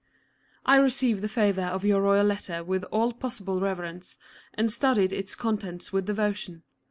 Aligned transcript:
I 0.65 0.77
received 0.77 1.21
the 1.21 1.27
favour 1.27 1.61
of 1.61 1.85
your 1.85 2.01
royal 2.01 2.25
letter 2.25 2.63
with 2.63 2.83
all 2.85 3.13
possible 3.13 3.59
reverence, 3.61 4.17
and 4.55 4.71
studied 4.71 5.13
its 5.13 5.35
contents 5.35 5.93
with 5.93 6.05
devotion. 6.07 6.63